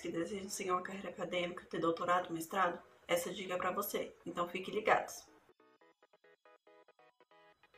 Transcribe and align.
que 0.00 0.10
desejam 0.10 0.48
seguir 0.48 0.70
uma 0.70 0.82
carreira 0.82 1.10
acadêmica, 1.10 1.66
ter 1.66 1.78
doutorado, 1.78 2.32
mestrado, 2.32 2.80
essa 3.06 3.32
dica 3.32 3.54
é 3.54 3.56
para 3.56 3.72
você, 3.72 4.14
então 4.24 4.48
fique 4.48 4.70
ligados. 4.70 5.28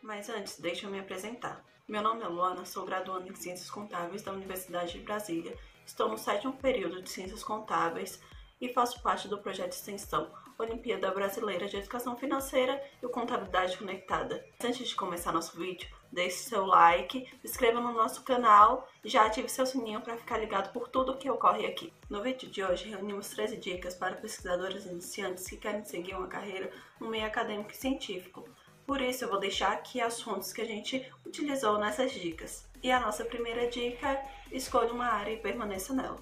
Mas 0.02 0.28
antes, 0.28 0.58
deixa 0.58 0.86
eu 0.86 0.90
me 0.90 0.98
apresentar. 0.98 1.64
Meu 1.86 2.02
nome 2.02 2.22
é 2.22 2.28
Luana, 2.28 2.64
sou 2.64 2.84
graduanda 2.84 3.28
em 3.28 3.34
Ciências 3.34 3.70
Contábeis 3.70 4.22
da 4.22 4.32
Universidade 4.32 4.92
de 4.92 5.04
Brasília. 5.04 5.56
Estou 5.86 6.08
no 6.08 6.18
sétimo 6.18 6.52
período 6.54 7.02
de 7.02 7.10
Ciências 7.10 7.42
Contábeis 7.42 8.20
e 8.60 8.72
faço 8.72 9.02
parte 9.02 9.28
do 9.28 9.38
projeto 9.38 9.70
de 9.70 9.76
extensão 9.76 10.32
Olimpíada 10.58 11.10
Brasileira 11.10 11.66
de 11.66 11.76
Educação 11.76 12.16
Financeira 12.16 12.82
e 13.02 13.08
Contabilidade 13.08 13.76
Conectada. 13.76 14.44
Antes 14.62 14.88
de 14.88 14.94
começar 14.94 15.32
nosso 15.32 15.58
vídeo, 15.58 15.88
deixe 16.12 16.36
seu 16.36 16.66
like, 16.66 17.26
se 17.40 17.46
inscreva 17.46 17.80
no 17.80 17.92
nosso 17.92 18.22
canal 18.22 18.86
e 19.02 19.08
já 19.08 19.24
ative 19.24 19.48
seu 19.48 19.64
sininho 19.64 20.02
para 20.02 20.16
ficar 20.16 20.36
ligado 20.36 20.72
por 20.72 20.88
tudo 20.88 21.16
que 21.16 21.30
ocorre 21.30 21.66
aqui. 21.66 21.92
No 22.10 22.22
vídeo 22.22 22.50
de 22.50 22.62
hoje, 22.62 22.90
reunimos 22.90 23.30
13 23.30 23.56
dicas 23.56 23.94
para 23.94 24.16
pesquisadores 24.16 24.84
iniciantes 24.84 25.48
que 25.48 25.56
querem 25.56 25.84
seguir 25.84 26.14
uma 26.14 26.28
carreira 26.28 26.70
no 27.00 27.08
meio 27.08 27.26
acadêmico 27.26 27.70
e 27.70 27.76
científico. 27.76 28.46
Por 28.86 29.00
isso, 29.00 29.24
eu 29.24 29.30
vou 29.30 29.40
deixar 29.40 29.72
aqui 29.72 30.00
as 30.00 30.20
fontes 30.20 30.52
que 30.52 30.60
a 30.60 30.66
gente 30.66 31.10
utilizou 31.24 31.78
nessas 31.78 32.12
dicas. 32.12 32.68
E 32.82 32.90
a 32.90 33.00
nossa 33.00 33.24
primeira 33.24 33.68
dica 33.68 34.20
escolha 34.50 34.92
uma 34.92 35.06
área 35.06 35.32
e 35.32 35.38
permaneça 35.38 35.94
nela. 35.94 36.18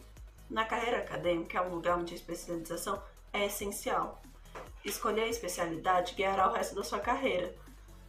Na 0.49 0.65
carreira 0.65 0.99
acadêmica, 0.99 1.59
é 1.59 1.61
um 1.63 1.75
lugar 1.75 1.99
onde 1.99 2.13
a 2.13 2.17
especialização 2.17 3.03
é 3.33 3.47
essencial. 3.47 4.23
Escolher 4.85 5.23
a 5.23 5.29
especialidade 5.29 6.15
guiará 6.15 6.49
o 6.49 6.53
resto 6.53 6.75
da 6.75 6.85
sua 6.85 7.01
carreira. 7.01 7.55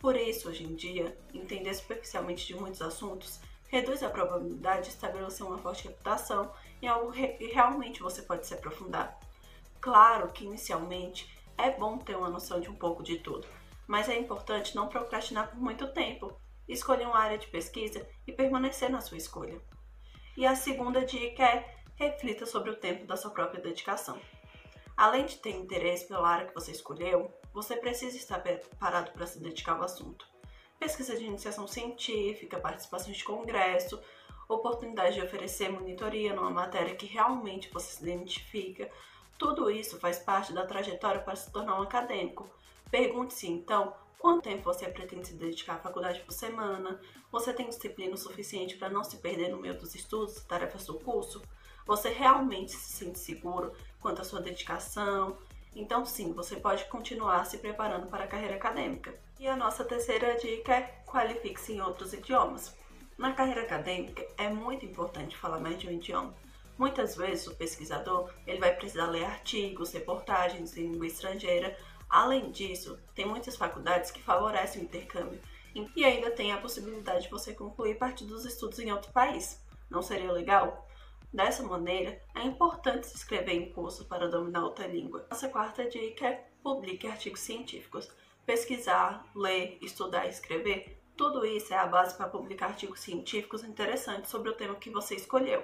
Por 0.02 0.16
isso, 0.16 0.50
hoje 0.50 0.64
em 0.64 0.74
dia, 0.74 1.16
entender 1.32 1.72
superficialmente 1.76 2.48
de 2.48 2.56
muitos 2.56 2.82
assuntos 2.82 3.40
reduz 3.68 4.02
a 4.02 4.10
probabilidade 4.10 4.86
de 4.86 4.90
estabelecer 4.90 5.46
uma 5.46 5.60
forte 5.60 5.88
reputação 5.88 6.52
em 6.82 6.88
algo 6.88 7.12
que 7.12 7.46
realmente 7.54 8.02
você 8.02 8.24
pode 8.24 8.48
se 8.48 8.54
aprofundar. 8.56 9.20
Claro 9.80 10.32
que 10.32 10.44
inicialmente 10.44 11.32
é 11.56 11.70
bom 11.70 12.00
ter 12.00 12.18
uma 12.18 12.32
noção 12.32 12.60
de 12.60 12.68
um 12.68 12.74
pouco 12.74 13.04
de 13.04 13.20
tudo, 13.20 13.48
mas 13.86 14.10
é 14.10 14.18
importante 14.18 14.76
não 14.76 14.88
procrastinar 14.88 15.52
por 15.52 15.60
muito 15.60 15.88
tempo, 15.94 16.36
escolher 16.68 17.06
uma 17.06 17.20
área 17.20 17.38
de 17.38 17.46
pesquisa 17.48 18.04
e 18.26 18.32
permanecer 18.32 18.90
na 18.90 19.02
sua 19.02 19.18
escolha. 19.18 19.62
E 20.36 20.48
a 20.48 20.56
segunda 20.56 21.06
dica 21.06 21.44
é 21.44 21.76
reflita 21.96 22.48
sobre 22.48 22.72
o 22.72 22.76
tempo 22.76 23.06
da 23.06 23.16
sua 23.16 23.30
própria 23.30 23.62
dedicação. 23.62 24.20
Além 25.02 25.26
de 25.26 25.40
ter 25.40 25.56
interesse 25.56 26.08
pela 26.08 26.30
área 26.30 26.46
que 26.46 26.54
você 26.54 26.72
escolheu, 26.72 27.34
você 27.52 27.76
precisa 27.76 28.16
estar 28.16 28.38
preparado 28.38 29.12
para 29.12 29.26
se 29.26 29.40
dedicar 29.40 29.72
ao 29.72 29.84
assunto. 29.84 30.28
Pesquisa 30.78 31.18
de 31.18 31.26
iniciação 31.26 31.68
científica, 31.68 32.60
participações 32.60 33.18
de 33.18 33.24
congresso, 33.24 34.00
oportunidade 34.48 35.16
de 35.16 35.24
oferecer 35.24 35.72
monitoria 35.72 36.36
numa 36.36 36.52
matéria 36.52 36.94
que 36.94 37.08
realmente 37.08 37.72
você 37.74 37.96
se 37.96 38.04
identifica, 38.04 38.92
tudo 39.40 39.72
isso 39.72 40.00
faz 40.00 40.20
parte 40.20 40.54
da 40.54 40.68
trajetória 40.68 41.20
para 41.20 41.36
se 41.36 41.52
tornar 41.52 41.80
um 41.80 41.82
acadêmico. 41.82 42.48
Pergunte-se 42.92 43.48
então 43.48 43.96
quanto 44.20 44.44
tempo 44.44 44.66
você 44.66 44.88
pretende 44.88 45.30
se 45.30 45.34
dedicar 45.34 45.78
à 45.78 45.80
faculdade 45.80 46.20
por 46.20 46.32
semana, 46.32 47.02
você 47.32 47.52
tem 47.52 47.68
disciplina 47.68 48.14
o 48.14 48.18
suficiente 48.20 48.78
para 48.78 48.88
não 48.88 49.04
se 49.04 49.18
perder 49.18 49.50
no 49.50 49.58
meio 49.58 49.80
dos 49.80 49.96
estudos 49.96 50.38
e 50.38 50.46
tarefas 50.46 50.86
do 50.86 51.00
curso, 51.00 51.42
você 51.88 52.10
realmente 52.10 52.72
se 52.72 52.92
sente 52.92 53.18
seguro 53.18 53.74
quanto 54.02 54.22
à 54.22 54.26
sua 54.26 54.42
dedicação. 54.42 55.38
Então, 55.74 56.06
sim, 56.06 56.34
você 56.34 56.58
pode 56.58 56.84
continuar 56.86 57.46
se 57.46 57.58
preparando 57.58 58.08
para 58.08 58.26
a 58.26 58.28
carreira 58.28 58.56
acadêmica. 58.56 59.14
E 59.40 59.48
a 59.48 59.56
nossa 59.56 59.86
terceira 59.86 60.36
dica 60.36 60.74
é 60.74 61.02
qualifique-se 61.06 61.74
em 61.74 61.82
outros 61.82 62.12
idiomas. 62.12 62.76
Na 63.18 63.34
carreira 63.34 63.62
acadêmica, 63.62 64.26
é 64.38 64.50
muito 64.50 64.86
importante 64.86 65.38
falar 65.38 65.60
mais 65.60 65.80
de 65.80 65.88
um 65.88 65.92
idioma. 65.92 66.34
Muitas 66.78 67.16
vezes 67.16 67.48
o 67.48 67.56
pesquisador 67.56 68.34
ele 68.48 68.60
vai 68.60 68.74
precisar 68.74 69.06
ler 69.06 69.24
artigos, 69.24 69.92
reportagens 69.92 70.76
em 70.76 70.92
língua 70.92 71.06
estrangeira. 71.06 71.78
Além 72.10 72.52
disso, 72.52 73.00
tem 73.14 73.26
muitas 73.26 73.56
faculdades 73.56 74.12
que 74.12 74.22
favorecem 74.22 74.82
o 74.82 74.86
intercâmbio 74.86 75.40
e 75.96 76.04
ainda 76.04 76.32
tem 76.32 76.52
a 76.52 76.58
possibilidade 76.58 77.24
de 77.24 77.30
você 77.30 77.54
concluir 77.54 77.98
parte 77.98 78.26
dos 78.26 78.46
estudos 78.46 78.80
em 78.80 78.92
outro 78.92 79.12
país. 79.12 79.62
Não 79.90 80.02
seria 80.02 80.32
legal? 80.32 80.88
Dessa 81.34 81.64
maneira, 81.64 82.22
é 82.36 82.44
importante 82.44 83.08
se 83.08 83.16
inscrever 83.16 83.56
em 83.56 83.72
curso 83.72 84.06
para 84.06 84.28
dominar 84.28 84.64
outra 84.64 84.86
língua. 84.86 85.26
Nossa 85.32 85.48
quarta 85.48 85.88
dica 85.88 86.28
é 86.28 86.48
publique 86.62 87.08
artigos 87.08 87.40
científicos. 87.40 88.12
Pesquisar, 88.46 89.26
ler, 89.34 89.78
estudar 89.82 90.26
e 90.26 90.30
escrever, 90.30 91.02
tudo 91.16 91.46
isso 91.46 91.74
é 91.74 91.78
a 91.78 91.86
base 91.86 92.18
para 92.18 92.28
publicar 92.28 92.68
artigos 92.68 93.00
científicos 93.00 93.64
interessantes 93.64 94.30
sobre 94.30 94.50
o 94.50 94.56
tema 94.56 94.76
que 94.76 94.90
você 94.90 95.16
escolheu, 95.16 95.64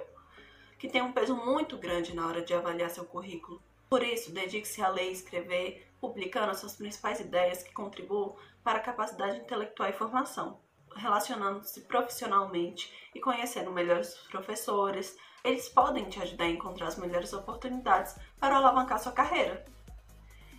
que 0.78 0.88
tem 0.88 1.02
um 1.02 1.12
peso 1.12 1.36
muito 1.36 1.76
grande 1.76 2.14
na 2.14 2.26
hora 2.26 2.40
de 2.40 2.54
avaliar 2.54 2.88
seu 2.88 3.04
currículo. 3.04 3.60
Por 3.90 4.02
isso, 4.02 4.32
dedique-se 4.32 4.80
a 4.80 4.88
ler 4.88 5.10
e 5.10 5.12
escrever, 5.12 5.90
publicando 6.00 6.52
as 6.52 6.60
suas 6.60 6.76
principais 6.76 7.20
ideias 7.20 7.62
que 7.62 7.72
contribuam 7.72 8.36
para 8.62 8.78
a 8.78 8.82
capacidade 8.82 9.38
intelectual 9.38 9.90
e 9.90 9.94
formação, 9.94 10.60
relacionando-se 10.94 11.82
profissionalmente 11.82 13.10
e 13.14 13.20
conhecendo 13.20 13.72
melhores 13.72 14.14
professores, 14.30 15.18
eles 15.44 15.68
podem 15.68 16.08
te 16.08 16.20
ajudar 16.20 16.44
a 16.44 16.50
encontrar 16.50 16.88
as 16.88 16.96
melhores 16.96 17.32
oportunidades 17.32 18.16
para 18.38 18.56
alavancar 18.56 18.98
sua 18.98 19.12
carreira. 19.12 19.64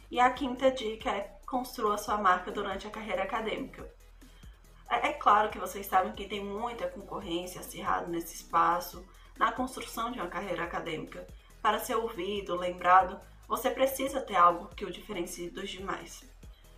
E 0.10 0.20
a 0.20 0.30
quinta 0.32 0.72
dica 0.72 1.10
é 1.10 1.40
construa 1.46 1.98
sua 1.98 2.18
marca 2.18 2.52
durante 2.52 2.88
a 2.88 2.92
carreira 2.92 3.24
acadêmica. 3.24 3.88
É, 4.90 5.10
é 5.10 5.14
claro 5.14 5.50
que 5.50 5.60
vocês 5.60 5.86
sabem 5.86 6.14
que 6.14 6.28
tem 6.28 6.44
muita 6.44 6.88
concorrência 6.88 7.62
acirrada 7.62 8.08
nesse 8.08 8.36
espaço, 8.36 9.06
na 9.38 9.52
construção 9.52 10.12
de 10.12 10.20
uma 10.20 10.28
carreira 10.28 10.64
acadêmica. 10.64 11.28
Para 11.62 11.80
ser 11.80 11.96
ouvido, 11.96 12.56
lembrado, 12.56 13.20
você 13.48 13.70
precisa 13.70 14.22
ter 14.22 14.36
algo 14.36 14.70
que 14.76 14.86
o 14.86 14.92
diferencie 14.92 15.50
dos 15.50 15.70
demais. 15.70 16.24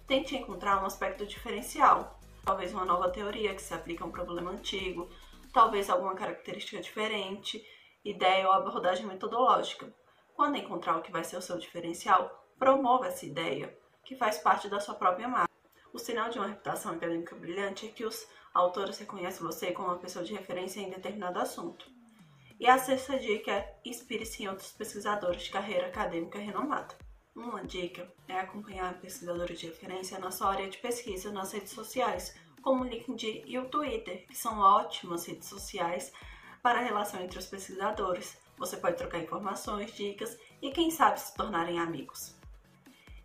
Tente 0.07 0.35
encontrar 0.35 0.81
um 0.81 0.85
aspecto 0.85 1.25
diferencial, 1.25 2.19
talvez 2.44 2.73
uma 2.73 2.85
nova 2.85 3.09
teoria 3.09 3.56
que 3.56 3.62
se 3.62 3.73
aplica 3.73 4.03
a 4.03 4.07
um 4.07 4.12
problema 4.12 4.51
antigo, 4.51 5.09
talvez 5.53 5.89
alguma 5.89 6.16
característica 6.16 6.81
diferente 6.81 7.63
ideia 8.03 8.47
ou 8.47 8.53
abordagem 8.53 9.06
metodológica. 9.06 9.94
Quando 10.34 10.57
encontrar 10.57 10.97
o 10.97 11.01
que 11.01 11.12
vai 11.12 11.23
ser 11.23 11.38
o 11.38 11.41
seu 11.41 11.57
diferencial, 11.57 12.47
promova 12.57 13.07
essa 13.07 13.25
ideia, 13.25 13.78
que 14.03 14.16
faz 14.16 14.38
parte 14.39 14.67
da 14.67 14.79
sua 14.79 14.95
própria 14.95 15.28
marca. 15.28 15.51
O 15.94 16.00
sinal 16.00 16.29
de 16.29 16.38
uma 16.39 16.47
reputação 16.47 16.94
acadêmica 16.94 17.35
brilhante 17.35 17.85
é 17.85 17.89
que 17.89 18.06
os 18.06 18.28
autores 18.53 18.97
reconhecem 18.97 19.45
você 19.45 19.72
como 19.72 19.89
uma 19.89 19.97
pessoa 19.97 20.23
de 20.23 20.34
referência 20.34 20.79
em 20.79 20.89
determinado 20.89 21.39
assunto. 21.39 21.85
E 22.59 22.67
a 22.67 22.78
sexta 22.78 23.17
dica 23.17 23.51
é 23.51 23.79
inspire-se 23.84 24.44
em 24.44 24.47
outros 24.47 24.72
pesquisadores 24.72 25.44
de 25.44 25.51
carreira 25.51 25.88
acadêmica 25.88 26.39
renomada. 26.39 26.95
Uma 27.35 27.63
dica 27.63 28.12
é 28.28 28.39
acompanhar 28.39 29.00
pesquisadores 29.00 29.59
de 29.59 29.68
referência 29.68 30.19
na 30.19 30.31
sua 30.31 30.51
área 30.51 30.69
de 30.69 30.78
pesquisa 30.78 31.31
nas 31.31 31.51
redes 31.51 31.72
sociais, 31.72 32.35
como 32.62 32.83
o 32.83 32.88
LinkedIn 32.88 33.44
e 33.47 33.57
o 33.57 33.69
Twitter, 33.69 34.28
que 34.28 34.35
são 34.35 34.59
ótimas 34.59 35.25
redes 35.25 35.47
sociais 35.47 36.13
para 36.61 36.79
a 36.79 36.83
relação 36.83 37.22
entre 37.22 37.39
os 37.39 37.47
pesquisadores. 37.47 38.38
Você 38.57 38.77
pode 38.77 38.97
trocar 38.97 39.19
informações, 39.19 39.94
dicas 39.94 40.38
e, 40.61 40.72
quem 40.72 40.91
sabe, 40.91 41.19
se 41.19 41.33
tornarem 41.35 41.79
amigos. 41.79 42.35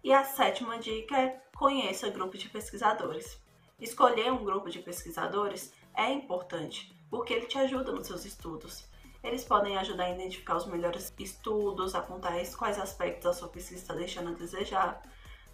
E 0.02 0.12
a 0.12 0.24
sétima 0.24 0.78
dica 0.78 1.18
é 1.18 1.42
conheça 1.56 2.08
grupos 2.10 2.40
de 2.40 2.48
pesquisadores. 2.48 3.40
Escolher 3.78 4.32
um 4.32 4.44
grupo 4.44 4.70
de 4.70 4.78
pesquisadores 4.78 5.72
é 5.94 6.10
importante 6.12 6.96
porque 7.10 7.34
ele 7.34 7.46
te 7.46 7.58
ajuda 7.58 7.92
nos 7.92 8.06
seus 8.06 8.24
estudos. 8.24 8.88
Eles 9.22 9.44
podem 9.44 9.76
ajudar 9.76 10.04
a 10.04 10.10
identificar 10.10 10.56
os 10.56 10.66
melhores 10.66 11.12
estudos, 11.18 11.94
apontar 11.94 12.34
quais 12.56 12.78
aspectos 12.78 13.26
a 13.26 13.32
sua 13.32 13.48
pesquisa 13.48 13.80
está 13.82 13.94
deixando 13.94 14.30
a 14.30 14.34
desejar. 14.34 15.02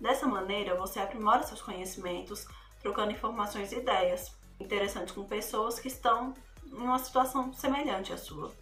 Dessa 0.01 0.27
maneira, 0.27 0.77
você 0.77 1.01
aprimora 1.01 1.43
seus 1.43 1.63
conhecimentos, 1.63 2.47
trocando 2.81 3.13
informações 3.13 3.73
e 3.73 3.77
ideias 3.77 4.37
interessantes 4.61 5.15
com 5.15 5.25
pessoas 5.25 5.81
que 5.81 5.89
estão 5.89 6.35
uma 6.73 6.99
situação 6.99 7.53
semelhante 7.53 8.13
à 8.13 8.17
sua. 8.17 8.53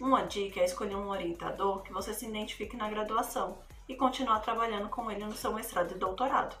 Uma 0.00 0.22
dica 0.22 0.60
é 0.60 0.64
escolher 0.64 0.96
um 0.96 1.08
orientador 1.08 1.82
que 1.82 1.92
você 1.92 2.12
se 2.12 2.26
identifique 2.26 2.76
na 2.76 2.90
graduação 2.90 3.58
e 3.88 3.94
continuar 3.94 4.40
trabalhando 4.40 4.88
com 4.88 5.10
ele 5.10 5.24
no 5.24 5.34
seu 5.34 5.52
mestrado 5.52 5.92
e 5.92 5.98
doutorado. 5.98 6.56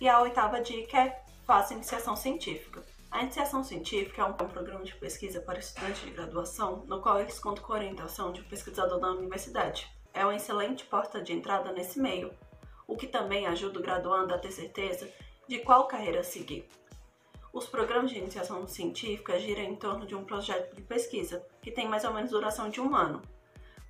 E 0.00 0.08
a 0.08 0.20
oitava 0.20 0.60
dica 0.60 0.98
é 0.98 1.24
faça 1.46 1.72
iniciação 1.72 2.14
científica. 2.14 2.84
A 3.10 3.22
iniciação 3.22 3.64
científica 3.64 4.20
é 4.20 4.24
um 4.24 4.34
programa 4.34 4.84
de 4.84 4.94
pesquisa 4.94 5.40
para 5.40 5.58
estudantes 5.58 6.02
de 6.02 6.10
graduação, 6.10 6.84
no 6.86 7.00
qual 7.00 7.18
eles 7.20 7.38
contam 7.38 7.64
com 7.64 7.72
a 7.72 7.76
orientação 7.76 8.32
de 8.32 8.42
um 8.42 8.44
pesquisador 8.44 9.00
da 9.00 9.10
universidade. 9.12 9.90
É 10.12 10.24
uma 10.24 10.36
excelente 10.36 10.84
porta 10.84 11.22
de 11.22 11.32
entrada 11.32 11.72
nesse 11.72 11.98
meio, 11.98 12.30
o 12.86 12.96
que 12.96 13.06
também 13.06 13.46
ajuda 13.46 13.78
o 13.78 13.82
graduando 13.82 14.34
a 14.34 14.38
ter 14.38 14.50
certeza 14.50 15.10
de 15.48 15.58
qual 15.60 15.86
carreira 15.86 16.22
seguir. 16.22 16.68
Os 17.58 17.66
programas 17.66 18.12
de 18.12 18.18
iniciação 18.18 18.68
científica 18.68 19.36
giram 19.36 19.64
em 19.64 19.74
torno 19.74 20.06
de 20.06 20.14
um 20.14 20.22
projeto 20.22 20.76
de 20.76 20.80
pesquisa, 20.80 21.44
que 21.60 21.72
tem 21.72 21.88
mais 21.88 22.04
ou 22.04 22.14
menos 22.14 22.30
duração 22.30 22.70
de 22.70 22.80
um 22.80 22.94
ano. 22.94 23.20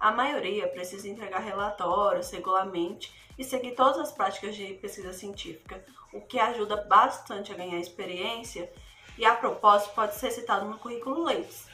A 0.00 0.10
maioria 0.10 0.66
precisa 0.68 1.06
entregar 1.06 1.40
relatórios 1.40 2.30
regularmente 2.30 3.12
e 3.38 3.44
seguir 3.44 3.72
todas 3.72 3.98
as 3.98 4.10
práticas 4.10 4.56
de 4.56 4.72
pesquisa 4.80 5.12
científica, 5.12 5.84
o 6.14 6.22
que 6.22 6.38
ajuda 6.38 6.78
bastante 6.88 7.52
a 7.52 7.54
ganhar 7.54 7.78
experiência 7.78 8.72
e, 9.18 9.26
a 9.26 9.34
propósito, 9.34 9.94
pode 9.94 10.14
ser 10.14 10.30
citado 10.30 10.64
no 10.64 10.78
currículo 10.78 11.24
Leis. 11.24 11.68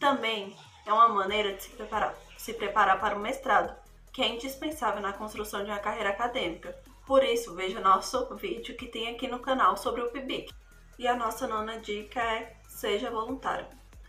Também 0.00 0.56
é 0.84 0.92
uma 0.92 1.08
maneira 1.08 1.52
de 1.52 1.62
se 1.62 1.70
preparar 1.70 2.16
se 2.36 2.52
preparar 2.52 2.98
para 2.98 3.16
o 3.16 3.20
mestrado, 3.20 3.76
que 4.12 4.22
é 4.22 4.26
indispensável 4.26 5.00
na 5.00 5.12
construção 5.12 5.62
de 5.62 5.70
uma 5.70 5.78
carreira 5.78 6.10
acadêmica. 6.10 6.76
Por 7.06 7.22
isso, 7.22 7.54
veja 7.54 7.78
nosso 7.78 8.34
vídeo 8.34 8.76
que 8.76 8.88
tem 8.88 9.08
aqui 9.08 9.28
no 9.28 9.38
canal 9.38 9.76
sobre 9.76 10.02
o 10.02 10.10
PIBIC. 10.10 10.52
E 10.98 11.06
a 11.06 11.14
nossa 11.14 11.46
nona 11.46 11.78
dica 11.78 12.20
é 12.20 12.56
seja 12.66 13.08
voluntário. 13.08 13.68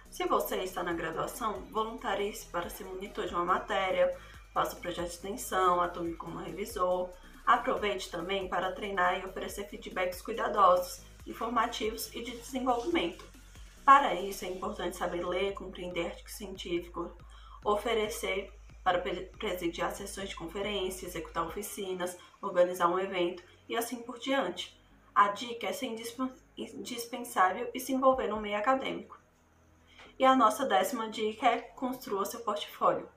Se 0.09 0.25
você 0.25 0.63
está 0.63 0.81
na 0.81 0.91
graduação, 0.91 1.61
voluntarie-se 1.69 2.47
para 2.47 2.67
ser 2.67 2.83
monitor 2.83 3.27
de 3.27 3.35
uma 3.35 3.45
matéria, 3.45 4.17
faça 4.51 4.75
o 4.75 4.79
projeto 4.79 5.05
de 5.05 5.13
extensão, 5.13 5.79
atue 5.79 6.15
como 6.15 6.39
revisor. 6.39 7.11
Aproveite 7.45 8.09
também 8.09 8.49
para 8.49 8.71
treinar 8.71 9.19
e 9.19 9.25
oferecer 9.25 9.69
feedbacks 9.69 10.19
cuidadosos, 10.19 11.03
informativos 11.27 12.11
e 12.15 12.23
de 12.23 12.31
desenvolvimento. 12.31 13.23
Para 13.85 14.15
isso, 14.15 14.43
é 14.43 14.47
importante 14.47 14.97
saber 14.97 15.23
ler, 15.23 15.53
compreender 15.53 16.07
artigos 16.07 16.33
científicos, 16.33 17.11
oferecer 17.63 18.51
para 18.83 18.97
presidir 18.97 19.87
sessões 19.91 20.29
de 20.29 20.35
conferência, 20.35 21.05
executar 21.05 21.45
oficinas, 21.45 22.17
organizar 22.41 22.87
um 22.87 22.97
evento 22.97 23.43
e 23.67 23.77
assim 23.77 24.01
por 24.01 24.17
diante. 24.17 24.78
A 25.13 25.29
dica 25.29 25.67
é 25.67 25.73
ser 25.73 25.93
indispensável 26.57 27.69
e 27.73 27.79
se 27.79 27.93
envolver 27.93 28.27
no 28.27 28.39
meio 28.39 28.57
acadêmico. 28.57 29.19
E 30.17 30.25
a 30.25 30.35
nossa 30.35 30.65
décima 30.65 31.09
dica 31.09 31.47
é 31.47 31.59
construa 31.59 32.25
seu 32.25 32.41
portfólio. 32.41 33.07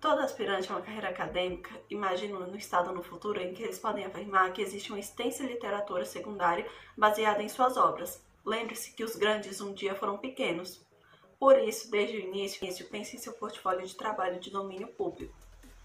Todo 0.00 0.20
aspirante 0.20 0.70
a 0.70 0.76
uma 0.76 0.82
carreira 0.82 1.08
acadêmica 1.08 1.70
imagina 1.90 2.38
no 2.38 2.56
estado 2.56 2.92
no 2.92 3.02
futuro 3.02 3.40
em 3.40 3.52
que 3.52 3.62
eles 3.62 3.78
podem 3.78 4.04
afirmar 4.04 4.52
que 4.52 4.62
existe 4.62 4.90
uma 4.90 5.00
extensa 5.00 5.42
literatura 5.42 6.04
secundária 6.04 6.66
baseada 6.96 7.42
em 7.42 7.48
suas 7.48 7.76
obras. 7.76 8.22
Lembre-se 8.44 8.92
que 8.92 9.04
os 9.04 9.16
grandes 9.16 9.60
um 9.60 9.74
dia 9.74 9.94
foram 9.94 10.16
pequenos. 10.16 10.80
Por 11.38 11.58
isso, 11.58 11.90
desde 11.90 12.16
o 12.16 12.20
início, 12.20 12.88
pense 12.88 13.16
em 13.16 13.18
seu 13.18 13.32
portfólio 13.32 13.86
de 13.86 13.94
trabalho 13.94 14.40
de 14.40 14.50
domínio 14.50 14.88
público. 14.88 15.34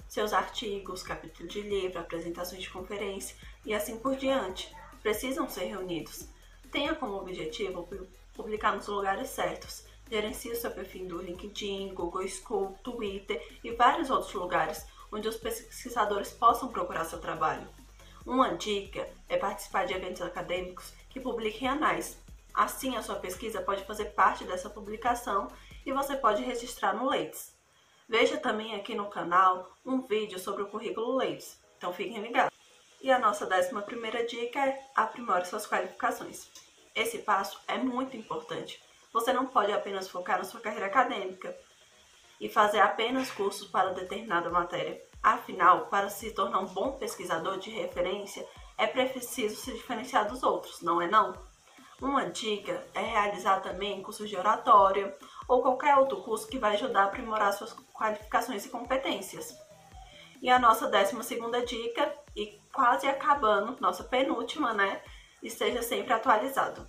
Seus 0.07 0.31
artigos, 0.31 1.03
capítulos 1.03 1.51
de 1.51 1.61
livro, 1.61 1.99
apresentações 1.99 2.61
de 2.61 2.69
conferência 2.69 3.35
e 3.65 3.73
assim 3.73 3.97
por 3.97 4.15
diante 4.15 4.71
precisam 5.03 5.47
ser 5.47 5.65
reunidos. 5.65 6.27
Tenha 6.71 6.95
como 6.95 7.17
objetivo 7.17 7.87
publicar 8.33 8.75
nos 8.75 8.87
lugares 8.87 9.29
certos. 9.29 9.85
Gerencie 10.09 10.51
o 10.51 10.55
seu 10.55 10.71
perfil 10.71 11.07
do 11.07 11.21
LinkedIn, 11.21 11.93
Google 11.93 12.27
School, 12.27 12.75
Twitter 12.83 13.45
e 13.63 13.71
vários 13.71 14.09
outros 14.09 14.33
lugares 14.33 14.85
onde 15.11 15.27
os 15.27 15.37
pesquisadores 15.37 16.31
possam 16.31 16.69
procurar 16.69 17.05
seu 17.05 17.19
trabalho. 17.19 17.67
Uma 18.25 18.55
dica 18.55 19.07
é 19.27 19.37
participar 19.37 19.85
de 19.85 19.93
eventos 19.93 20.21
acadêmicos 20.21 20.93
que 21.09 21.19
publiquem 21.19 21.67
anais. 21.67 22.17
Assim, 22.53 22.95
a 22.95 23.03
sua 23.03 23.15
pesquisa 23.15 23.61
pode 23.61 23.83
fazer 23.83 24.05
parte 24.05 24.43
dessa 24.45 24.69
publicação 24.69 25.47
e 25.85 25.91
você 25.91 26.15
pode 26.15 26.43
registrar 26.43 26.93
no 26.93 27.09
Leites. 27.09 27.53
Veja 28.07 28.37
também 28.37 28.75
aqui 28.75 28.95
no 28.95 29.09
canal 29.09 29.71
um 29.85 30.01
vídeo 30.01 30.39
sobre 30.39 30.63
o 30.63 30.67
currículo 30.67 31.17
Leites, 31.17 31.59
então 31.77 31.91
fiquem 31.91 32.21
ligados. 32.21 32.52
E 33.03 33.11
a 33.11 33.19
nossa 33.19 33.45
décima 33.45 33.81
primeira 33.81 34.25
dica 34.25 34.65
é 34.65 34.81
aprimore 34.95 35.45
suas 35.45 35.67
qualificações. 35.67 36.47
Esse 36.95 37.19
passo 37.19 37.59
é 37.67 37.77
muito 37.77 38.15
importante. 38.15 38.81
Você 39.11 39.33
não 39.33 39.45
pode 39.45 39.73
apenas 39.73 40.07
focar 40.07 40.37
na 40.37 40.45
sua 40.45 40.61
carreira 40.61 40.85
acadêmica 40.85 41.53
e 42.39 42.47
fazer 42.47 42.79
apenas 42.79 43.29
cursos 43.29 43.67
para 43.67 43.91
determinada 43.91 44.49
matéria. 44.49 45.03
Afinal, 45.21 45.87
para 45.87 46.07
se 46.07 46.31
tornar 46.31 46.59
um 46.59 46.65
bom 46.65 46.93
pesquisador 46.93 47.57
de 47.57 47.69
referência, 47.69 48.47
é 48.77 48.87
preciso 48.87 49.57
se 49.57 49.73
diferenciar 49.73 50.25
dos 50.29 50.41
outros, 50.41 50.81
não 50.81 51.01
é 51.01 51.07
não? 51.07 51.33
Uma 52.01 52.29
dica 52.29 52.87
é 52.93 53.01
realizar 53.01 53.59
também 53.59 54.01
cursos 54.01 54.29
de 54.29 54.37
oratória 54.37 55.13
ou 55.45 55.61
qualquer 55.61 55.97
outro 55.97 56.21
curso 56.23 56.47
que 56.47 56.57
vai 56.57 56.75
ajudar 56.75 57.01
a 57.01 57.05
aprimorar 57.07 57.51
suas 57.51 57.73
qualificações 57.93 58.65
e 58.65 58.69
competências. 58.69 59.53
E 60.41 60.49
a 60.49 60.57
nossa 60.57 60.87
décima 60.87 61.21
segunda 61.21 61.65
dica, 61.65 62.22
quase 62.73 63.07
acabando, 63.07 63.77
nossa 63.79 64.03
penúltima, 64.03 64.73
né? 64.73 65.01
Esteja 65.41 65.83
sempre 65.83 66.11
atualizado. 66.11 66.85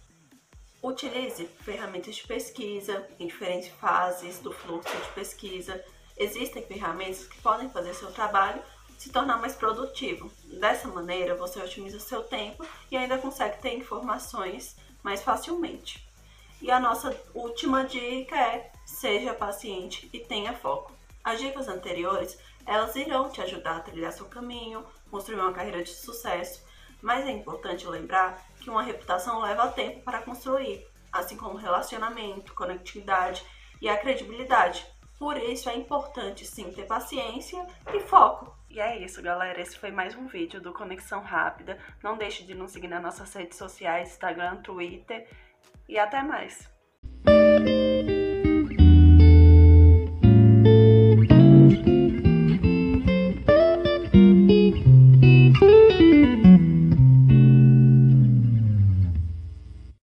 Utilize 0.83 1.45
ferramentas 1.61 2.17
de 2.17 2.27
pesquisa 2.27 3.07
em 3.19 3.27
diferentes 3.27 3.69
fases 3.69 4.39
do 4.39 4.53
fluxo 4.53 4.97
de 4.97 5.09
pesquisa. 5.13 5.85
Existem 6.17 6.65
ferramentas 6.67 7.27
que 7.27 7.41
podem 7.43 7.69
fazer 7.69 7.95
seu 7.95 8.11
trabalho 8.11 8.63
se 8.99 9.11
tornar 9.11 9.39
mais 9.39 9.55
produtivo. 9.55 10.31
Dessa 10.59 10.89
maneira, 10.89 11.35
você 11.35 11.61
otimiza 11.61 12.01
seu 12.01 12.23
tempo 12.23 12.65
e 12.91 12.97
ainda 12.97 13.19
consegue 13.19 13.61
ter 13.61 13.75
informações 13.75 14.77
mais 15.03 15.23
facilmente. 15.23 16.07
E 16.63 16.71
a 16.71 16.81
nossa 16.81 17.15
última 17.35 17.85
dica 17.85 18.37
é: 18.37 18.73
seja 18.87 19.35
paciente 19.35 20.09
e 20.13 20.21
tenha 20.21 20.55
foco. 20.55 20.93
As 21.23 21.41
dicas 21.41 21.69
anteriores 21.69 22.39
elas 22.67 22.97
irão 22.97 23.29
te 23.29 23.43
ajudar 23.43 23.77
a 23.77 23.81
trilhar 23.81 24.13
seu 24.13 24.27
caminho, 24.27 24.85
construir 25.15 25.37
uma 25.37 25.53
carreira 25.53 25.81
de 25.81 25.91
sucesso, 25.91 26.67
mas 27.01 27.25
é 27.25 27.31
importante 27.31 27.87
lembrar 27.87 28.45
que 28.59 28.69
uma 28.69 28.83
reputação 28.83 29.41
leva 29.41 29.69
tempo 29.69 30.03
para 30.03 30.21
construir, 30.23 30.85
assim 31.13 31.37
como 31.37 31.57
relacionamento, 31.57 32.53
conectividade 32.53 33.47
e 33.81 33.89
a 33.89 33.97
credibilidade. 33.97 34.85
Por 35.17 35.37
isso 35.37 35.71
é 35.71 35.77
importante 35.77 36.45
sim 36.45 36.73
ter 36.73 36.89
paciência 36.89 37.65
e 37.95 38.01
foco. 38.01 38.53
E 38.69 38.81
é 38.81 38.99
isso, 38.99 39.23
galera. 39.23 39.61
Esse 39.61 39.79
foi 39.79 39.93
mais 39.93 40.17
um 40.17 40.27
vídeo 40.27 40.61
do 40.61 40.73
Conexão 40.73 41.23
Rápida. 41.23 41.79
Não 42.03 42.17
deixe 42.17 42.43
de 42.43 42.53
nos 42.53 42.73
seguir 42.73 42.89
nas 42.89 43.01
nossas 43.01 43.33
redes 43.33 43.57
sociais, 43.57 44.11
Instagram, 44.11 44.57
Twitter. 44.63 45.29
E 45.89 45.97
até 45.97 46.25
mais. 46.25 46.69